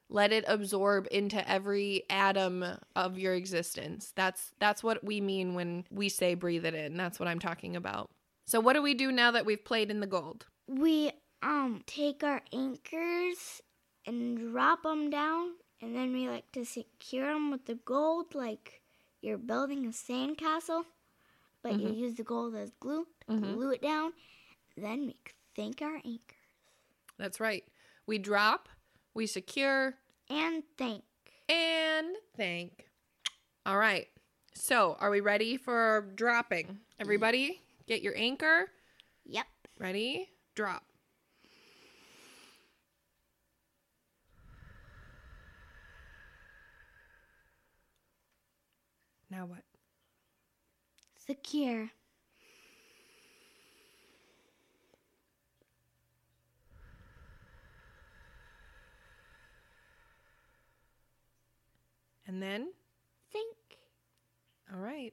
Let 0.08 0.32
it 0.32 0.44
absorb 0.48 1.06
into 1.12 1.48
every 1.48 2.02
atom 2.10 2.64
of 2.96 3.20
your 3.20 3.34
existence. 3.34 4.12
That's 4.16 4.52
that's 4.58 4.82
what 4.82 5.04
we 5.04 5.20
mean 5.20 5.54
when 5.54 5.84
we 5.92 6.08
say 6.08 6.34
breathe 6.34 6.66
it 6.66 6.74
in. 6.74 6.96
That's 6.96 7.20
what 7.20 7.28
I'm 7.28 7.38
talking 7.38 7.76
about. 7.76 8.10
So 8.46 8.60
what 8.60 8.74
do 8.74 8.82
we 8.82 8.94
do 8.94 9.10
now 9.10 9.32
that 9.32 9.44
we've 9.44 9.64
played 9.64 9.90
in 9.90 10.00
the 10.00 10.06
gold? 10.06 10.46
We 10.68 11.12
um 11.42 11.82
take 11.86 12.22
our 12.22 12.42
anchors 12.52 13.60
and 14.06 14.52
drop 14.52 14.84
them 14.84 15.10
down, 15.10 15.54
and 15.82 15.94
then 15.94 16.12
we 16.12 16.28
like 16.28 16.50
to 16.52 16.64
secure 16.64 17.32
them 17.32 17.50
with 17.50 17.66
the 17.66 17.74
gold, 17.74 18.34
like 18.34 18.80
you're 19.20 19.38
building 19.38 19.84
a 19.86 19.88
sandcastle, 19.88 20.84
but 21.62 21.80
you 21.80 21.88
use 21.90 22.14
the 22.14 22.22
gold 22.22 22.54
as 22.54 22.70
glue 22.78 23.06
to 23.28 23.36
glue 23.36 23.70
it 23.72 23.82
down. 23.82 24.12
Then 24.76 25.06
we 25.06 25.16
thank 25.56 25.82
our 25.82 25.96
anchors 25.96 26.36
That's 27.18 27.40
right. 27.40 27.64
We 28.06 28.18
drop, 28.18 28.68
we 29.14 29.26
secure, 29.26 29.94
and 30.30 30.62
thank. 30.78 31.02
and 31.48 32.14
thank. 32.36 32.86
All 33.64 33.78
right. 33.78 34.06
So, 34.54 34.96
are 35.00 35.10
we 35.10 35.20
ready 35.20 35.56
for 35.56 36.12
dropping? 36.14 36.78
Everybody, 37.00 37.60
get 37.86 38.02
your 38.02 38.16
anchor. 38.16 38.68
Yep. 39.24 39.46
Ready? 39.78 40.28
Drop. 40.54 40.82
Now 49.30 49.46
what? 49.46 49.62
Secure. 51.26 51.90
And 62.28 62.42
then? 62.42 62.72
Think. 63.32 63.56
All 64.72 64.80
right. 64.80 65.12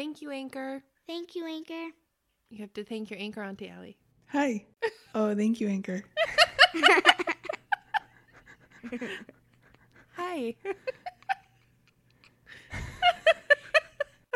Thank 0.00 0.22
you, 0.22 0.30
Anchor. 0.30 0.82
Thank 1.06 1.34
you, 1.34 1.46
anchor. 1.46 1.90
You 2.48 2.60
have 2.60 2.72
to 2.72 2.82
thank 2.84 3.10
your 3.10 3.20
anchor, 3.20 3.42
Auntie 3.42 3.68
Allie. 3.68 3.98
Hi. 4.28 4.64
Oh, 5.14 5.34
thank 5.34 5.60
you, 5.60 5.68
Anchor. 5.68 6.04
Hi. 10.16 10.54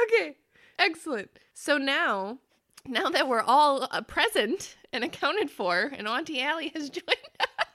okay, 0.02 0.36
excellent. 0.80 1.30
So 1.54 1.78
now, 1.78 2.40
now 2.86 3.08
that 3.08 3.28
we're 3.28 3.40
all 3.40 3.88
uh, 3.90 4.02
present 4.02 4.76
and 4.92 5.02
accounted 5.04 5.48
for, 5.50 5.92
and 5.96 6.08
Auntie 6.08 6.42
Allie 6.42 6.72
has 6.74 6.90
joined 6.90 7.06
us. 7.40 7.68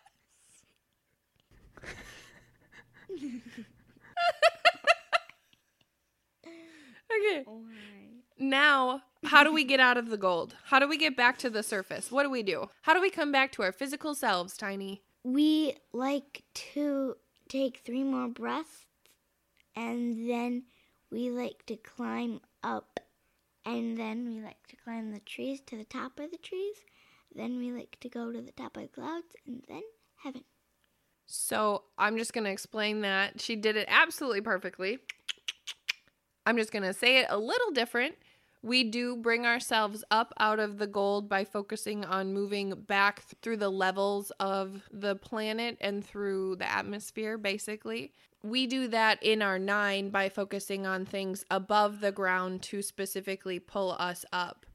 Okay. 7.20 7.44
Now, 8.38 9.02
how 9.26 9.44
do 9.44 9.52
we 9.52 9.64
get 9.64 9.80
out 9.80 9.98
of 9.98 10.10
the 10.10 10.18
gold? 10.18 10.56
How 10.66 10.80
do 10.80 10.88
we 10.88 10.98
get 10.98 11.18
back 11.18 11.38
to 11.40 11.50
the 11.50 11.64
surface? 11.64 12.12
What 12.12 12.24
do 12.24 12.30
we 12.30 12.44
do? 12.44 12.70
How 12.84 12.94
do 12.94 13.02
we 13.02 13.10
come 13.10 13.32
back 13.32 13.52
to 13.54 13.64
our 13.64 13.72
physical 13.72 14.16
selves, 14.16 14.56
Tiny? 14.56 15.02
We 15.24 15.76
like 15.92 16.44
to 16.74 17.18
take 17.50 17.82
three 17.84 18.04
more 18.04 18.30
breaths 18.30 18.86
and 19.76 20.30
then 20.30 20.64
we 21.12 21.30
like 21.30 21.66
to 21.66 21.76
climb 21.76 22.40
up 22.64 23.00
and 23.66 23.98
then 23.98 24.28
we 24.28 24.42
like 24.42 24.66
to 24.68 24.76
climb 24.78 25.12
the 25.12 25.20
trees 25.20 25.60
to 25.68 25.78
the 25.78 25.84
top 25.84 26.20
of 26.20 26.32
the 26.32 26.38
trees. 26.38 26.78
Then 27.36 27.58
we 27.58 27.72
like 27.72 27.98
to 28.00 28.10
go 28.10 28.32
to 28.32 28.42
the 28.42 28.52
top 28.52 28.78
of 28.78 28.84
the 28.84 28.88
clouds 28.88 29.36
and 29.46 29.64
then 29.68 29.84
heaven. 30.24 30.44
So 31.26 31.84
I'm 31.98 32.18
just 32.18 32.34
going 32.34 32.46
to 32.46 32.50
explain 32.50 33.02
that. 33.02 33.40
She 33.40 33.56
did 33.56 33.76
it 33.76 33.88
absolutely 33.90 34.42
perfectly. 34.42 35.00
I'm 36.46 36.58
just 36.58 36.72
going 36.72 36.84
to 36.84 36.94
say 36.94 37.20
it 37.20 37.28
a 37.30 37.38
little 37.38 37.72
different. 37.72 38.16
We 38.62 38.84
do 38.84 39.16
bring 39.16 39.46
ourselves 39.46 40.04
up 40.12 40.34
out 40.38 40.60
of 40.60 40.80
the 40.80 40.88
gold 40.88 41.30
by 41.30 41.46
focusing 41.46 42.04
on 42.04 42.34
moving 42.34 42.72
back 42.72 43.22
through 43.42 43.58
the 43.58 43.70
levels 43.70 44.32
of 44.40 44.84
the 44.92 45.16
planet 45.16 45.78
and 45.80 46.06
through 46.06 46.58
the 46.58 46.70
atmosphere, 46.70 47.38
basically. 47.38 48.12
We 48.44 48.68
do 48.68 48.88
that 48.90 49.22
in 49.24 49.42
our 49.42 49.60
nine 49.60 50.10
by 50.10 50.28
focusing 50.30 50.86
on 50.86 51.06
things 51.06 51.46
above 51.50 52.02
the 52.02 52.12
ground 52.12 52.62
to 52.64 52.82
specifically 52.82 53.60
pull 53.60 53.94
us 53.94 54.26
up. 54.34 54.66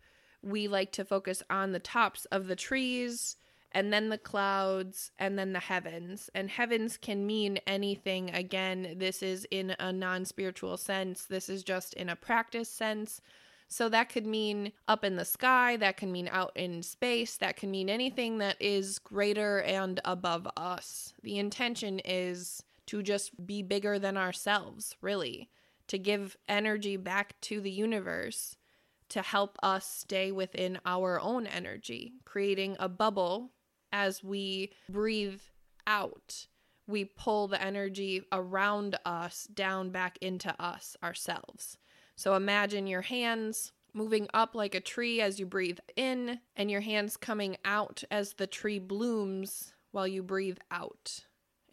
We 0.42 0.68
like 0.68 0.92
to 0.92 1.04
focus 1.04 1.42
on 1.50 1.72
the 1.72 1.78
tops 1.78 2.24
of 2.26 2.46
the 2.46 2.56
trees, 2.56 3.36
and 3.74 3.92
then 3.92 4.08
the 4.08 4.18
clouds, 4.18 5.10
and 5.18 5.36
then 5.38 5.52
the 5.52 5.58
heavens. 5.58 6.30
And 6.34 6.48
heavens 6.48 6.96
can 6.96 7.26
mean 7.26 7.58
anything. 7.66 8.30
Again, 8.30 8.94
this 8.96 9.22
is 9.22 9.46
in 9.50 9.74
a 9.80 9.92
non 9.92 10.24
spiritual 10.24 10.76
sense, 10.76 11.24
this 11.24 11.48
is 11.48 11.64
just 11.64 11.92
in 11.94 12.08
a 12.08 12.16
practice 12.16 12.68
sense. 12.68 13.20
So 13.66 13.88
that 13.88 14.08
could 14.08 14.26
mean 14.26 14.72
up 14.86 15.04
in 15.04 15.16
the 15.16 15.24
sky, 15.24 15.76
that 15.78 15.96
can 15.96 16.12
mean 16.12 16.28
out 16.30 16.52
in 16.54 16.82
space, 16.82 17.36
that 17.38 17.56
can 17.56 17.70
mean 17.70 17.90
anything 17.90 18.38
that 18.38 18.56
is 18.60 19.00
greater 19.00 19.62
and 19.62 20.00
above 20.04 20.46
us. 20.56 21.12
The 21.22 21.38
intention 21.38 21.98
is 22.04 22.62
to 22.86 23.02
just 23.02 23.46
be 23.46 23.62
bigger 23.62 23.98
than 23.98 24.16
ourselves, 24.16 24.94
really, 25.00 25.48
to 25.88 25.98
give 25.98 26.36
energy 26.48 26.96
back 26.96 27.40
to 27.42 27.60
the 27.60 27.70
universe 27.70 28.56
to 29.08 29.22
help 29.22 29.58
us 29.62 29.86
stay 29.86 30.32
within 30.32 30.78
our 30.84 31.20
own 31.20 31.46
energy, 31.46 32.14
creating 32.24 32.76
a 32.78 32.88
bubble 32.88 33.52
as 33.94 34.24
we 34.24 34.72
breathe 34.90 35.40
out. 35.86 36.48
We 36.86 37.04
pull 37.04 37.48
the 37.48 37.62
energy 37.62 38.22
around 38.32 38.98
us 39.06 39.48
down 39.54 39.90
back 39.90 40.18
into 40.20 40.54
us 40.60 40.96
ourselves. 41.02 41.78
So 42.16 42.34
imagine 42.34 42.86
your 42.86 43.02
hands 43.02 43.72
moving 43.94 44.28
up 44.34 44.56
like 44.56 44.74
a 44.74 44.80
tree 44.80 45.20
as 45.20 45.38
you 45.38 45.46
breathe 45.46 45.78
in, 45.94 46.40
and 46.56 46.68
your 46.68 46.80
hands 46.80 47.16
coming 47.16 47.56
out 47.64 48.02
as 48.10 48.32
the 48.34 48.46
tree 48.48 48.80
blooms 48.80 49.72
while 49.92 50.08
you 50.08 50.22
breathe 50.22 50.58
out. 50.72 51.20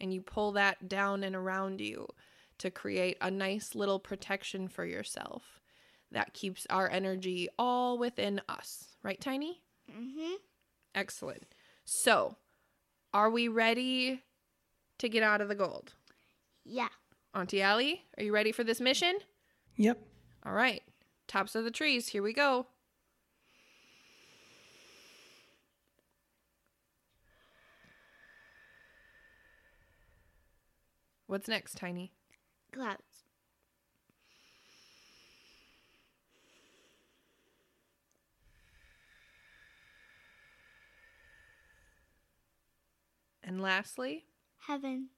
And 0.00 0.14
you 0.14 0.22
pull 0.22 0.52
that 0.52 0.88
down 0.88 1.24
and 1.24 1.34
around 1.34 1.80
you 1.80 2.06
to 2.58 2.70
create 2.70 3.16
a 3.20 3.30
nice 3.30 3.74
little 3.74 3.98
protection 3.98 4.68
for 4.68 4.84
yourself 4.84 5.60
that 6.12 6.34
keeps 6.34 6.66
our 6.70 6.88
energy 6.88 7.48
all 7.58 7.98
within 7.98 8.40
us. 8.48 8.96
Right, 9.02 9.20
Tiny? 9.20 9.60
Mm-hmm. 9.90 10.34
Excellent. 10.94 11.46
So, 11.84 12.36
are 13.12 13.30
we 13.30 13.48
ready 13.48 14.22
to 14.98 15.08
get 15.08 15.22
out 15.22 15.40
of 15.40 15.48
the 15.48 15.54
gold? 15.54 15.94
Yeah. 16.64 16.88
Auntie 17.34 17.62
Allie, 17.62 18.04
are 18.16 18.22
you 18.22 18.32
ready 18.32 18.52
for 18.52 18.62
this 18.64 18.80
mission? 18.80 19.18
Yep. 19.76 19.98
All 20.44 20.52
right. 20.52 20.82
Tops 21.28 21.54
of 21.54 21.64
the 21.64 21.70
trees. 21.70 22.08
Here 22.08 22.22
we 22.22 22.32
go. 22.32 22.66
What's 31.26 31.48
next, 31.48 31.78
Tiny? 31.78 32.12
Clouds. 32.72 33.11
And 43.52 43.60
lastly, 43.60 44.24
Heaven. 44.66 45.10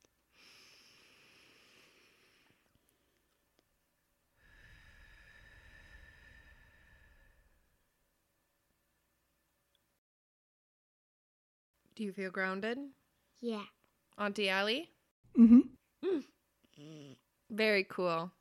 do 11.94 12.02
you 12.02 12.12
feel 12.12 12.30
grounded? 12.30 12.78
Yeah. 13.40 13.62
Auntie 14.18 14.48
Allie? 14.48 14.90
Mm-hmm. 15.38 16.18
Very 17.50 17.84
cool. 17.84 18.32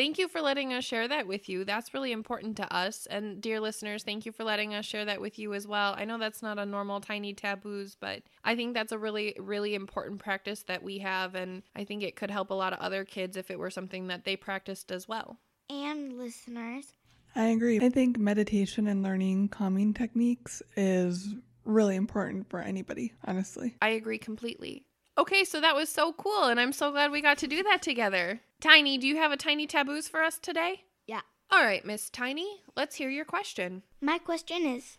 Thank 0.00 0.16
you 0.16 0.28
for 0.28 0.40
letting 0.40 0.72
us 0.72 0.82
share 0.82 1.06
that 1.08 1.26
with 1.26 1.46
you. 1.46 1.62
That's 1.62 1.92
really 1.92 2.10
important 2.10 2.56
to 2.56 2.74
us. 2.74 3.04
And 3.04 3.38
dear 3.38 3.60
listeners, 3.60 4.02
thank 4.02 4.24
you 4.24 4.32
for 4.32 4.44
letting 4.44 4.74
us 4.74 4.86
share 4.86 5.04
that 5.04 5.20
with 5.20 5.38
you 5.38 5.52
as 5.52 5.66
well. 5.66 5.94
I 5.94 6.06
know 6.06 6.16
that's 6.16 6.40
not 6.40 6.58
a 6.58 6.64
normal 6.64 7.02
tiny 7.02 7.34
taboos, 7.34 7.98
but 8.00 8.22
I 8.42 8.56
think 8.56 8.72
that's 8.72 8.92
a 8.92 8.98
really, 8.98 9.36
really 9.38 9.74
important 9.74 10.18
practice 10.18 10.62
that 10.68 10.82
we 10.82 11.00
have. 11.00 11.34
And 11.34 11.62
I 11.76 11.84
think 11.84 12.02
it 12.02 12.16
could 12.16 12.30
help 12.30 12.48
a 12.48 12.54
lot 12.54 12.72
of 12.72 12.78
other 12.78 13.04
kids 13.04 13.36
if 13.36 13.50
it 13.50 13.58
were 13.58 13.68
something 13.68 14.06
that 14.06 14.24
they 14.24 14.36
practiced 14.36 14.90
as 14.90 15.06
well. 15.06 15.36
And 15.68 16.16
listeners. 16.16 16.94
I 17.36 17.48
agree. 17.48 17.78
I 17.78 17.90
think 17.90 18.18
meditation 18.18 18.86
and 18.86 19.02
learning 19.02 19.48
calming 19.48 19.92
techniques 19.92 20.62
is 20.78 21.34
really 21.66 21.96
important 21.96 22.48
for 22.48 22.60
anybody, 22.60 23.12
honestly. 23.26 23.76
I 23.82 23.90
agree 23.90 24.16
completely. 24.16 24.86
Okay, 25.18 25.44
so 25.44 25.60
that 25.60 25.74
was 25.74 25.90
so 25.90 26.14
cool. 26.14 26.44
And 26.44 26.58
I'm 26.58 26.72
so 26.72 26.90
glad 26.90 27.10
we 27.10 27.20
got 27.20 27.36
to 27.36 27.46
do 27.46 27.62
that 27.64 27.82
together. 27.82 28.40
Tiny, 28.60 28.98
do 28.98 29.06
you 29.06 29.16
have 29.16 29.32
a 29.32 29.38
tiny 29.38 29.66
taboos 29.66 30.06
for 30.06 30.22
us 30.22 30.38
today? 30.38 30.82
Yeah. 31.06 31.22
All 31.50 31.62
right, 31.64 31.82
Miss 31.82 32.10
Tiny, 32.10 32.60
let's 32.76 32.96
hear 32.96 33.08
your 33.08 33.24
question. 33.24 33.82
My 34.02 34.18
question 34.18 34.66
is 34.66 34.98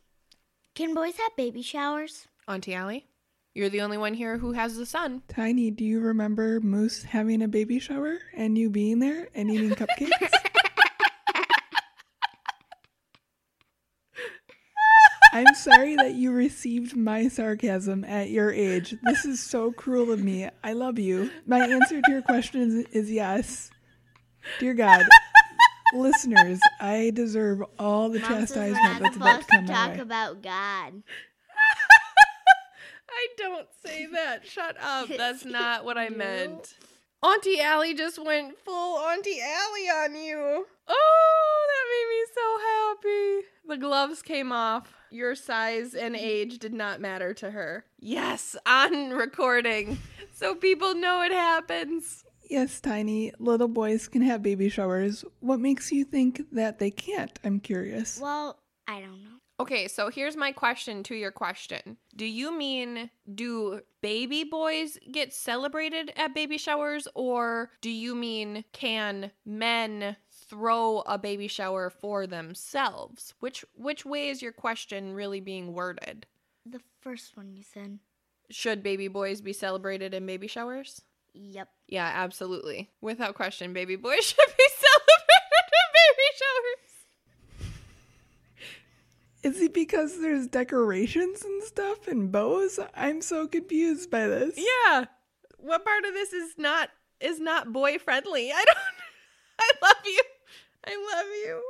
Can 0.73 0.95
boys 0.95 1.17
have 1.17 1.35
baby 1.37 1.61
showers? 1.61 2.27
Auntie 2.47 2.73
Allie, 2.73 3.05
you're 3.53 3.69
the 3.69 3.81
only 3.81 3.99
one 3.99 4.15
here 4.15 4.39
who 4.39 4.53
has 4.53 4.77
the 4.77 4.87
son. 4.87 5.21
Tiny, 5.27 5.69
do 5.69 5.85
you 5.85 5.99
remember 5.99 6.59
Moose 6.59 7.03
having 7.03 7.43
a 7.43 7.47
baby 7.47 7.77
shower 7.77 8.17
and 8.35 8.57
you 8.57 8.71
being 8.71 8.97
there 8.97 9.29
and 9.35 9.51
eating 9.51 9.69
cupcakes? 9.69 10.33
I'm 15.33 15.53
sorry 15.55 15.95
that 15.95 16.15
you 16.15 16.31
received 16.31 16.95
my 16.95 17.27
sarcasm 17.29 18.03
at 18.03 18.29
your 18.29 18.51
age. 18.51 18.95
This 19.03 19.25
is 19.25 19.41
so 19.41 19.71
cruel 19.71 20.11
of 20.11 20.21
me. 20.23 20.49
I 20.63 20.73
love 20.73 20.99
you. 20.99 21.31
My 21.45 21.59
answer 21.65 22.01
to 22.01 22.11
your 22.11 22.21
question 22.21 22.61
is, 22.61 22.85
is 22.91 23.11
yes. 23.11 23.71
Dear 24.59 24.73
God, 24.73 25.03
listeners, 25.93 26.59
I 26.79 27.11
deserve 27.13 27.63
all 27.79 28.09
the 28.09 28.19
Mom 28.19 28.45
says 28.45 28.55
we're 28.55 28.73
chastisement 28.73 28.83
not 28.83 29.01
that's 29.01 29.15
about 29.15 29.35
to 29.37 29.43
supposed 29.43 29.47
come 29.49 29.65
to 29.67 29.71
my 29.71 29.77
talk 29.77 29.95
way. 29.95 29.99
about 30.01 30.41
God. 30.41 31.03
I 33.13 33.27
don't 33.37 33.67
say 33.85 34.07
that. 34.07 34.45
Shut 34.47 34.77
up. 34.81 35.07
That's 35.09 35.45
not 35.45 35.85
what 35.85 35.97
I 35.97 36.07
You? 36.07 36.15
meant. 36.17 36.75
Auntie 37.23 37.61
Allie 37.61 37.93
just 37.93 38.17
went 38.23 38.57
full 38.65 38.97
Auntie 38.97 39.39
Allie 39.39 39.89
on 39.89 40.15
you. 40.15 40.65
Oh, 40.87 41.65
that 41.69 41.85
made 41.91 42.09
me 42.09 42.25
so 42.33 42.57
happy. 42.71 43.47
The 43.67 43.77
gloves 43.77 44.23
came 44.23 44.51
off. 44.51 44.91
Your 45.11 45.35
size 45.35 45.93
and 45.93 46.15
age 46.15 46.57
did 46.57 46.73
not 46.73 46.99
matter 46.99 47.33
to 47.35 47.51
her. 47.51 47.85
Yes, 47.99 48.55
on 48.65 49.11
recording. 49.11 49.99
So 50.33 50.55
people 50.55 50.95
know 50.95 51.21
it 51.21 51.31
happens. 51.31 52.23
Yes, 52.49 52.81
Tiny, 52.81 53.31
little 53.37 53.67
boys 53.67 54.07
can 54.07 54.23
have 54.23 54.41
baby 54.41 54.67
showers. 54.69 55.23
What 55.41 55.59
makes 55.59 55.91
you 55.91 56.03
think 56.03 56.41
that 56.51 56.79
they 56.79 56.89
can't? 56.89 57.37
I'm 57.43 57.59
curious. 57.59 58.19
Well, 58.19 58.57
I 58.87 58.99
don't 58.99 59.23
know. 59.23 59.40
Okay, 59.61 59.87
so 59.87 60.09
here's 60.09 60.35
my 60.35 60.51
question 60.51 61.03
to 61.03 61.13
your 61.13 61.29
question. 61.29 61.97
Do 62.15 62.25
you 62.25 62.51
mean 62.51 63.11
do 63.35 63.81
baby 64.01 64.43
boys 64.43 64.97
get 65.11 65.35
celebrated 65.35 66.11
at 66.15 66.33
baby 66.33 66.57
showers 66.57 67.07
or 67.13 67.69
do 67.79 67.91
you 67.91 68.15
mean 68.15 68.65
can 68.71 69.29
men 69.45 70.15
throw 70.31 71.01
a 71.01 71.19
baby 71.19 71.47
shower 71.47 71.91
for 71.91 72.25
themselves? 72.25 73.35
Which 73.39 73.63
which 73.75 74.03
way 74.03 74.29
is 74.29 74.41
your 74.41 74.51
question 74.51 75.13
really 75.13 75.41
being 75.41 75.73
worded? 75.73 76.25
The 76.65 76.81
first 77.01 77.37
one 77.37 77.53
you 77.53 77.61
said. 77.61 77.99
Should 78.49 78.81
baby 78.81 79.09
boys 79.09 79.41
be 79.41 79.53
celebrated 79.53 80.15
in 80.15 80.25
baby 80.25 80.47
showers? 80.47 81.03
Yep. 81.35 81.69
Yeah, 81.87 82.11
absolutely. 82.11 82.89
Without 82.99 83.35
question, 83.35 83.73
baby 83.73 83.95
boys 83.95 84.23
should 84.25 84.37
be 84.37 84.69
celebrated 84.79 85.61
in 85.61 85.91
baby 85.93 86.27
showers. 86.33 86.80
Is 89.43 89.59
it 89.59 89.73
because 89.73 90.19
there's 90.19 90.47
decorations 90.47 91.43
and 91.43 91.63
stuff 91.63 92.07
and 92.07 92.31
bows? 92.31 92.79
I'm 92.95 93.21
so 93.21 93.47
confused 93.47 94.11
by 94.11 94.27
this. 94.27 94.53
Yeah. 94.57 95.05
What 95.57 95.83
part 95.83 96.05
of 96.05 96.13
this 96.13 96.31
is 96.31 96.53
not 96.57 96.89
is 97.19 97.39
not 97.39 97.73
boy 97.73 97.97
friendly? 97.97 98.51
I 98.51 98.63
don't 98.65 98.77
I 99.59 99.71
love 99.81 100.05
you. 100.05 100.21
I 100.85 101.15
love 101.15 101.25
you. 101.45 101.61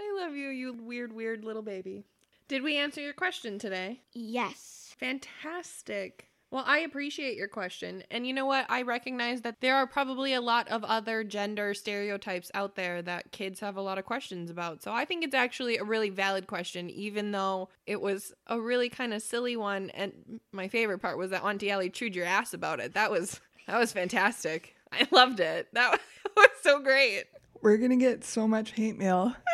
I 0.00 0.22
love 0.22 0.36
you, 0.36 0.48
you 0.48 0.72
weird, 0.74 1.12
weird 1.12 1.44
little 1.44 1.62
baby. 1.62 2.04
Did 2.46 2.62
we 2.62 2.76
answer 2.76 3.00
your 3.00 3.14
question 3.14 3.58
today? 3.58 4.00
Yes. 4.12 4.94
Fantastic. 4.98 6.27
Well, 6.50 6.64
I 6.66 6.78
appreciate 6.78 7.36
your 7.36 7.48
question. 7.48 8.02
And 8.10 8.26
you 8.26 8.32
know 8.32 8.46
what? 8.46 8.64
I 8.70 8.80
recognize 8.82 9.42
that 9.42 9.60
there 9.60 9.76
are 9.76 9.86
probably 9.86 10.32
a 10.32 10.40
lot 10.40 10.66
of 10.68 10.82
other 10.82 11.22
gender 11.22 11.74
stereotypes 11.74 12.50
out 12.54 12.74
there 12.74 13.02
that 13.02 13.32
kids 13.32 13.60
have 13.60 13.76
a 13.76 13.82
lot 13.82 13.98
of 13.98 14.06
questions 14.06 14.50
about. 14.50 14.82
So 14.82 14.92
I 14.92 15.04
think 15.04 15.24
it's 15.24 15.34
actually 15.34 15.76
a 15.76 15.84
really 15.84 16.08
valid 16.08 16.46
question, 16.46 16.88
even 16.88 17.32
though 17.32 17.68
it 17.86 18.00
was 18.00 18.32
a 18.46 18.58
really 18.58 18.88
kind 18.88 19.12
of 19.12 19.20
silly 19.20 19.56
one. 19.56 19.90
And 19.90 20.40
my 20.50 20.68
favorite 20.68 21.00
part 21.00 21.18
was 21.18 21.30
that 21.32 21.44
Auntie 21.44 21.70
Ellie 21.70 21.90
chewed 21.90 22.16
your 22.16 22.24
ass 22.24 22.54
about 22.54 22.80
it. 22.80 22.94
That 22.94 23.10
was 23.10 23.40
that 23.66 23.78
was 23.78 23.92
fantastic. 23.92 24.74
I 24.90 25.06
loved 25.10 25.40
it. 25.40 25.68
That 25.74 26.00
was 26.36 26.48
so 26.62 26.80
great. 26.80 27.24
We're 27.60 27.76
gonna 27.76 27.96
get 27.96 28.24
so 28.24 28.48
much 28.48 28.72
hate 28.72 28.96
mail. 28.96 29.34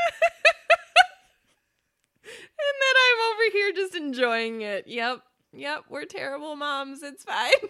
And 2.64 2.76
then 2.80 2.94
I'm 3.04 3.34
over 3.34 3.52
here 3.52 3.72
just 3.72 3.94
enjoying 3.94 4.62
it. 4.62 4.86
Yep. 4.86 5.20
Yep. 5.56 5.84
We're 5.88 6.04
terrible 6.04 6.56
moms. 6.56 7.02
It's 7.02 7.24
fine. 7.24 7.52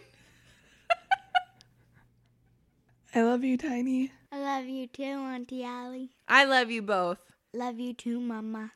I 3.14 3.23
love 3.23 3.44
you, 3.44 3.57
Tiny. 3.57 4.11
I 4.33 4.40
love 4.40 4.66
you 4.66 4.88
too, 4.88 5.05
Auntie 5.05 5.64
Allie. 5.64 6.11
I 6.27 6.44
love 6.44 6.70
you 6.70 6.83
both. 6.83 7.18
Love 7.53 7.79
you 7.79 7.94
too, 7.94 8.18
Mama. 8.18 8.73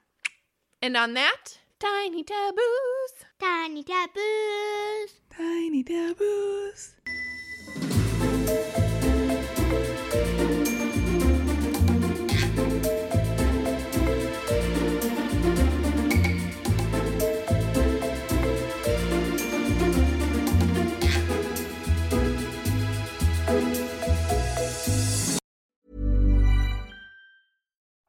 And 0.81 0.97
on 0.97 1.15
that, 1.15 1.59
tiny 1.81 2.23
taboos. 2.23 3.25
Tiny 3.41 3.83
taboos. 3.83 5.15
Tiny 5.31 5.83
taboos. 5.83 6.95